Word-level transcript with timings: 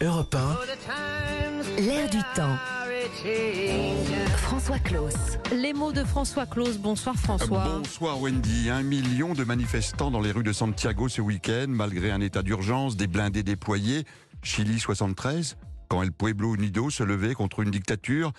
Europe 0.00 0.36
1, 0.36 1.82
L'air 1.82 2.08
du 2.08 2.18
temps. 2.36 2.56
François 4.36 4.78
Claus. 4.78 5.12
Les 5.52 5.72
mots 5.72 5.90
de 5.90 6.04
François 6.04 6.46
Claus. 6.46 6.78
Bonsoir 6.78 7.16
François. 7.16 7.64
Bonsoir 7.64 8.20
Wendy. 8.20 8.70
Un 8.70 8.84
million 8.84 9.34
de 9.34 9.42
manifestants 9.42 10.12
dans 10.12 10.20
les 10.20 10.30
rues 10.30 10.44
de 10.44 10.52
Santiago 10.52 11.08
ce 11.08 11.20
week-end, 11.20 11.66
malgré 11.68 12.12
un 12.12 12.20
état 12.20 12.42
d'urgence, 12.42 12.96
des 12.96 13.08
blindés 13.08 13.42
déployés. 13.42 14.04
Chili 14.42 14.78
73 14.78 15.56
quand 15.88 16.02
El 16.02 16.12
Pueblo 16.12 16.54
Unido 16.54 16.90
se 16.90 17.02
levait 17.02 17.34
contre 17.34 17.60
une 17.60 17.70
dictature. 17.70 18.32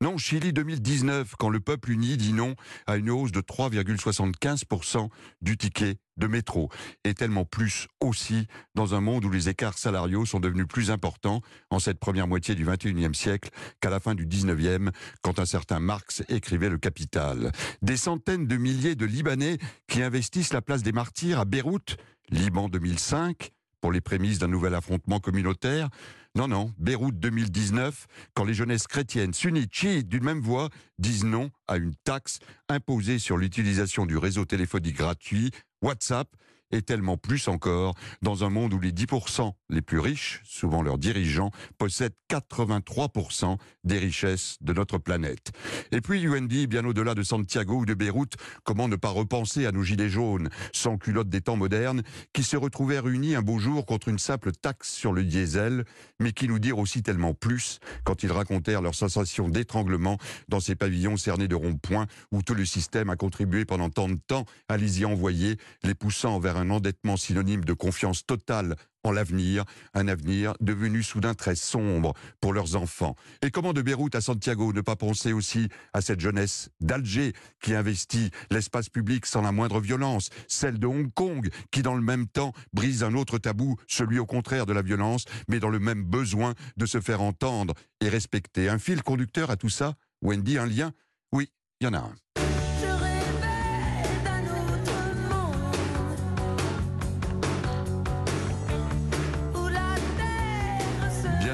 Non, 0.00 0.18
Chili 0.18 0.52
2019, 0.52 1.34
quand 1.38 1.48
le 1.48 1.60
peuple 1.60 1.92
uni 1.92 2.16
dit 2.16 2.32
non 2.32 2.54
à 2.86 2.96
une 2.96 3.10
hausse 3.10 3.32
de 3.32 3.40
3,75% 3.40 5.08
du 5.40 5.56
ticket 5.56 5.96
de 6.16 6.26
métro. 6.26 6.70
Et 7.04 7.14
tellement 7.14 7.44
plus 7.44 7.88
aussi 8.00 8.46
dans 8.74 8.94
un 8.94 9.00
monde 9.00 9.24
où 9.24 9.30
les 9.30 9.48
écarts 9.48 9.78
salariaux 9.78 10.26
sont 10.26 10.40
devenus 10.40 10.66
plus 10.66 10.90
importants 10.90 11.40
en 11.70 11.78
cette 11.78 11.98
première 11.98 12.28
moitié 12.28 12.54
du 12.54 12.64
21e 12.64 13.14
siècle 13.14 13.50
qu'à 13.80 13.90
la 13.90 14.00
fin 14.00 14.14
du 14.14 14.26
19e, 14.26 14.90
quand 15.22 15.38
un 15.38 15.46
certain 15.46 15.80
Marx 15.80 16.22
écrivait 16.28 16.68
Le 16.68 16.78
Capital. 16.78 17.52
Des 17.82 17.96
centaines 17.96 18.46
de 18.46 18.56
milliers 18.56 18.96
de 18.96 19.06
Libanais 19.06 19.58
qui 19.88 20.02
investissent 20.02 20.52
la 20.52 20.62
place 20.62 20.82
des 20.82 20.92
martyrs 20.92 21.40
à 21.40 21.44
Beyrouth, 21.44 21.96
Liban 22.30 22.68
2005, 22.68 23.52
pour 23.80 23.92
les 23.92 24.00
prémices 24.00 24.38
d'un 24.38 24.48
nouvel 24.48 24.74
affrontement 24.74 25.20
communautaire. 25.20 25.88
Non, 26.36 26.48
non, 26.48 26.74
Beyrouth 26.76 27.18
2019, 27.18 28.06
quand 28.34 28.44
les 28.44 28.52
jeunesses 28.52 28.86
chrétiennes, 28.86 29.32
sunnites, 29.32 29.72
chiites 29.72 30.06
d'une 30.06 30.22
même 30.22 30.42
voix 30.42 30.68
disent 30.98 31.24
non 31.24 31.50
à 31.66 31.78
une 31.78 31.94
taxe 32.04 32.40
imposée 32.68 33.18
sur 33.18 33.38
l'utilisation 33.38 34.04
du 34.04 34.18
réseau 34.18 34.44
téléphonique 34.44 34.98
gratuit 34.98 35.50
WhatsApp 35.80 36.28
et 36.70 36.82
tellement 36.82 37.16
plus 37.16 37.48
encore 37.48 37.94
dans 38.22 38.44
un 38.44 38.50
monde 38.50 38.74
où 38.74 38.80
les 38.80 38.92
10% 38.92 39.52
les 39.68 39.82
plus 39.82 39.98
riches, 39.98 40.42
souvent 40.44 40.82
leurs 40.82 40.98
dirigeants, 40.98 41.50
possèdent 41.78 42.14
83% 42.30 43.56
des 43.84 43.98
richesses 43.98 44.56
de 44.60 44.72
notre 44.72 44.98
planète. 44.98 45.52
Et 45.92 46.00
puis 46.00 46.24
UND, 46.26 46.66
bien 46.66 46.84
au-delà 46.84 47.14
de 47.14 47.22
Santiago 47.22 47.80
ou 47.80 47.86
de 47.86 47.94
Beyrouth, 47.94 48.34
comment 48.64 48.88
ne 48.88 48.96
pas 48.96 49.10
repenser 49.10 49.66
à 49.66 49.72
nos 49.72 49.82
gilets 49.82 50.08
jaunes, 50.08 50.48
sans 50.72 50.98
culottes 50.98 51.28
des 51.28 51.40
temps 51.40 51.56
modernes, 51.56 52.02
qui 52.32 52.42
se 52.42 52.56
retrouvaient 52.56 53.00
réunis 53.00 53.34
un 53.34 53.42
beau 53.42 53.58
jour 53.58 53.86
contre 53.86 54.08
une 54.08 54.18
simple 54.18 54.52
taxe 54.52 54.92
sur 54.92 55.12
le 55.12 55.24
diesel, 55.24 55.84
mais 56.20 56.32
qui 56.32 56.48
nous 56.48 56.58
dirent 56.58 56.78
aussi 56.78 57.02
tellement 57.02 57.34
plus 57.34 57.78
quand 58.04 58.22
ils 58.22 58.32
racontèrent 58.32 58.82
leur 58.82 58.94
sensation 58.94 59.48
d'étranglement 59.48 60.18
dans 60.48 60.60
ces 60.60 60.74
pavillons 60.74 61.16
cernés 61.16 61.48
de 61.48 61.54
ronds-points 61.54 62.06
où 62.32 62.42
tout 62.42 62.54
le 62.54 62.64
système 62.64 63.10
a 63.10 63.16
contribué 63.16 63.64
pendant 63.64 63.90
tant 63.90 64.08
de 64.08 64.18
temps 64.26 64.44
à 64.68 64.76
les 64.76 65.00
y 65.00 65.04
envoyer, 65.04 65.56
les 65.82 65.94
poussant 65.94 66.38
vers 66.38 66.55
un 66.56 66.70
endettement 66.70 67.16
synonyme 67.16 67.64
de 67.64 67.72
confiance 67.72 68.26
totale 68.26 68.76
en 69.04 69.12
l'avenir, 69.12 69.64
un 69.94 70.08
avenir 70.08 70.54
devenu 70.60 71.02
soudain 71.02 71.34
très 71.34 71.54
sombre 71.54 72.12
pour 72.40 72.52
leurs 72.52 72.74
enfants. 72.74 73.14
Et 73.42 73.50
comment 73.50 73.72
de 73.72 73.82
Beyrouth 73.82 74.14
à 74.16 74.20
Santiago 74.20 74.72
ne 74.72 74.80
pas 74.80 74.96
penser 74.96 75.32
aussi 75.32 75.68
à 75.92 76.00
cette 76.00 76.20
jeunesse 76.20 76.70
d'Alger 76.80 77.32
qui 77.62 77.74
investit 77.74 78.30
l'espace 78.50 78.88
public 78.88 79.26
sans 79.26 79.42
la 79.42 79.52
moindre 79.52 79.80
violence, 79.80 80.30
celle 80.48 80.78
de 80.78 80.86
Hong 80.86 81.12
Kong 81.12 81.50
qui 81.70 81.82
dans 81.82 81.94
le 81.94 82.02
même 82.02 82.26
temps 82.26 82.52
brise 82.72 83.04
un 83.04 83.14
autre 83.14 83.38
tabou, 83.38 83.76
celui 83.86 84.18
au 84.18 84.26
contraire 84.26 84.66
de 84.66 84.72
la 84.72 84.82
violence, 84.82 85.24
mais 85.48 85.60
dans 85.60 85.70
le 85.70 85.78
même 85.78 86.02
besoin 86.02 86.54
de 86.76 86.86
se 86.86 87.00
faire 87.00 87.22
entendre 87.22 87.74
et 88.00 88.08
respecter. 88.08 88.68
Un 88.68 88.78
fil 88.78 89.02
conducteur 89.02 89.50
à 89.50 89.56
tout 89.56 89.68
ça 89.68 89.94
Wendy, 90.22 90.58
un 90.58 90.66
lien? 90.66 90.92
Oui, 91.32 91.50
il 91.80 91.84
y 91.84 91.88
en 91.88 91.94
a 91.94 91.98
un. 91.98 92.14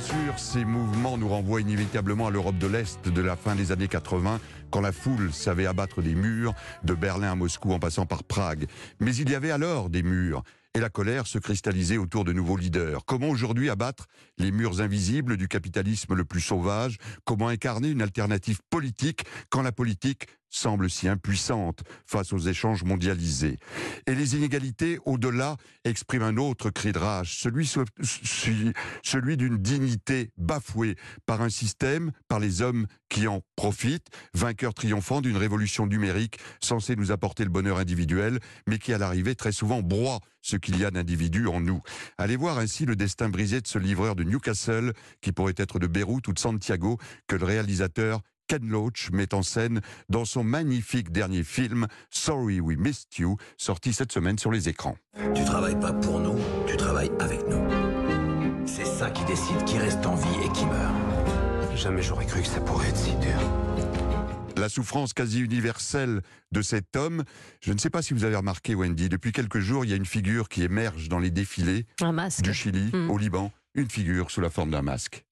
Sûr, 0.00 0.38
ces 0.38 0.64
mouvements 0.64 1.18
nous 1.18 1.28
renvoient 1.28 1.60
inévitablement 1.60 2.28
à 2.28 2.30
l'Europe 2.30 2.58
de 2.58 2.66
l'Est 2.66 3.08
de 3.08 3.20
la 3.20 3.36
fin 3.36 3.54
des 3.54 3.70
années 3.70 3.88
80, 3.88 4.40
quand 4.70 4.80
la 4.80 4.92
foule 4.92 5.32
savait 5.32 5.66
abattre 5.66 6.00
des 6.00 6.14
murs, 6.14 6.54
de 6.84 6.94
Berlin 6.94 7.32
à 7.32 7.34
Moscou 7.34 7.72
en 7.72 7.78
passant 7.78 8.06
par 8.06 8.24
Prague. 8.24 8.66
Mais 9.00 9.14
il 9.14 9.30
y 9.30 9.34
avait 9.34 9.50
alors 9.50 9.90
des 9.90 10.02
murs, 10.02 10.42
et 10.74 10.80
la 10.80 10.88
colère 10.88 11.26
se 11.26 11.38
cristallisait 11.38 11.98
autour 11.98 12.24
de 12.24 12.32
nouveaux 12.32 12.56
leaders. 12.56 13.04
Comment 13.04 13.28
aujourd'hui 13.28 13.68
abattre 13.68 14.06
les 14.38 14.52
murs 14.52 14.80
invisibles 14.80 15.36
du 15.36 15.48
capitalisme 15.48 16.14
le 16.14 16.24
plus 16.24 16.40
sauvage? 16.40 16.96
Comment 17.24 17.48
incarner 17.48 17.88
une 17.90 18.02
alternative 18.02 18.60
politique 18.70 19.24
quand 19.50 19.62
la 19.62 19.72
politique 19.72 20.26
semble 20.50 20.90
si 20.90 21.08
impuissante 21.08 21.82
face 22.04 22.32
aux 22.32 22.38
échanges 22.38 22.84
mondialisés. 22.84 23.56
Et 24.06 24.14
les 24.14 24.36
inégalités, 24.36 24.98
au-delà, 25.06 25.56
expriment 25.84 26.24
un 26.24 26.36
autre 26.36 26.70
cri 26.70 26.92
de 26.92 26.98
rage, 26.98 27.38
celui, 27.38 27.70
celui 29.02 29.36
d'une 29.36 29.56
dignité 29.56 30.30
bafouée 30.36 30.96
par 31.26 31.40
un 31.40 31.48
système, 31.48 32.12
par 32.28 32.40
les 32.40 32.62
hommes 32.62 32.86
qui 33.08 33.26
en 33.26 33.40
profitent, 33.56 34.08
vainqueurs 34.34 34.74
triomphants 34.74 35.20
d'une 35.20 35.36
révolution 35.36 35.86
numérique 35.86 36.38
censée 36.60 36.96
nous 36.96 37.12
apporter 37.12 37.44
le 37.44 37.50
bonheur 37.50 37.78
individuel, 37.78 38.38
mais 38.66 38.78
qui 38.78 38.92
à 38.92 38.98
l'arrivée 38.98 39.34
très 39.34 39.52
souvent 39.52 39.82
broie 39.82 40.20
ce 40.42 40.56
qu'il 40.56 40.78
y 40.78 40.84
a 40.84 40.90
d'individu 40.90 41.46
en 41.46 41.60
nous. 41.60 41.80
Allez 42.18 42.36
voir 42.36 42.58
ainsi 42.58 42.86
le 42.86 42.96
destin 42.96 43.28
brisé 43.28 43.60
de 43.60 43.66
ce 43.66 43.78
livreur 43.78 44.16
de 44.16 44.24
Newcastle, 44.24 44.92
qui 45.20 45.32
pourrait 45.32 45.54
être 45.56 45.78
de 45.78 45.86
Beyrouth 45.86 46.28
ou 46.28 46.32
de 46.32 46.38
Santiago, 46.38 46.98
que 47.26 47.36
le 47.36 47.44
réalisateur 47.44 48.20
Ken 48.50 48.68
Loach 48.68 49.10
met 49.12 49.32
en 49.32 49.42
scène 49.44 49.80
dans 50.08 50.24
son 50.24 50.42
magnifique 50.42 51.12
dernier 51.12 51.44
film 51.44 51.86
Sorry 52.10 52.58
We 52.58 52.76
Missed 52.76 53.16
You, 53.16 53.36
sorti 53.56 53.92
cette 53.92 54.10
semaine 54.10 54.40
sur 54.40 54.50
les 54.50 54.68
écrans. 54.68 54.96
tu 55.36 55.44
travailles 55.44 55.78
pas 55.78 55.92
pour 55.92 56.18
nous, 56.18 56.34
tu 56.66 56.76
travailles 56.76 57.12
avec 57.20 57.46
nous. 57.46 57.64
C'est 58.66 58.84
ça 58.86 59.08
qui 59.10 59.24
décide 59.24 59.62
qui 59.66 59.78
reste 59.78 60.04
en 60.04 60.16
vie 60.16 60.44
et 60.44 60.48
qui 60.50 60.66
meurt. 60.66 61.76
Jamais 61.76 62.02
j'aurais 62.02 62.26
cru 62.26 62.40
que 62.40 62.48
ça 62.48 62.58
pourrait 62.60 62.88
être 62.88 62.96
si 62.96 63.12
dur. 63.18 63.38
La 64.56 64.68
souffrance 64.68 65.12
quasi 65.12 65.38
universelle 65.38 66.20
de 66.50 66.60
cet 66.60 66.96
homme. 66.96 67.22
Je 67.60 67.72
ne 67.72 67.78
sais 67.78 67.88
pas 67.88 68.02
si 68.02 68.14
vous 68.14 68.24
avez 68.24 68.34
remarqué, 68.34 68.74
Wendy, 68.74 69.08
depuis 69.08 69.30
quelques 69.30 69.60
jours, 69.60 69.84
il 69.84 69.92
y 69.92 69.94
a 69.94 69.96
une 69.96 70.04
figure 70.06 70.48
qui 70.48 70.64
émerge 70.64 71.08
dans 71.08 71.20
les 71.20 71.30
défilés 71.30 71.86
du 72.42 72.52
Chili 72.52 72.90
Mm. 72.92 73.10
au 73.12 73.16
Liban. 73.16 73.52
Une 73.76 73.88
figure 73.88 74.28
sous 74.32 74.40
la 74.40 74.50
forme 74.50 74.72
d'un 74.72 74.82
masque. 74.82 75.24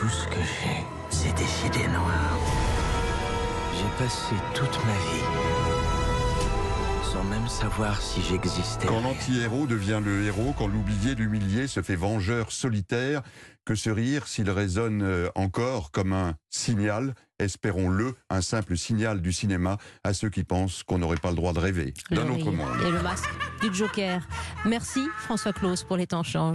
Tout 0.00 0.08
ce 0.08 0.26
que 0.28 0.40
j'ai, 0.40 0.82
c'est 1.10 1.34
des 1.34 1.66
idées 1.66 1.86
noires. 1.88 2.38
J'ai 3.74 4.02
passé 4.02 4.34
toute 4.54 4.82
ma 4.86 4.94
vie 4.94 5.90
sans 7.12 7.24
même 7.24 7.48
savoir 7.48 8.00
si 8.00 8.22
j'existais. 8.22 8.86
Quand 8.86 9.02
l'anti-héros 9.02 9.66
devient 9.66 10.00
le 10.02 10.24
héros, 10.24 10.54
quand 10.56 10.68
l'oublié, 10.68 11.14
l'humilié 11.14 11.66
se 11.66 11.82
fait 11.82 11.96
vengeur 11.96 12.50
solitaire, 12.50 13.20
que 13.66 13.74
ce 13.74 13.90
rire, 13.90 14.26
s'il 14.26 14.48
résonne 14.48 15.02
euh, 15.02 15.28
encore 15.34 15.90
comme 15.90 16.12
un 16.12 16.34
signal, 16.48 17.14
espérons-le, 17.38 18.14
un 18.30 18.40
simple 18.40 18.76
signal 18.76 19.20
du 19.20 19.32
cinéma 19.32 19.76
à 20.02 20.14
ceux 20.14 20.30
qui 20.30 20.44
pensent 20.44 20.82
qu'on 20.82 20.98
n'aurait 20.98 21.16
pas 21.16 21.30
le 21.30 21.36
droit 21.36 21.52
de 21.52 21.58
rêver 21.58 21.92
d'un 22.10 22.28
autre 22.28 22.50
monde. 22.50 22.68
Et 22.86 22.90
le 22.90 23.02
masque 23.02 23.28
du 23.60 23.74
Joker. 23.74 24.26
Merci 24.64 25.06
François 25.18 25.52
Claus 25.52 25.82
pour 25.84 25.96
les 25.96 26.06
temps 26.06 26.22
changent. 26.22 26.48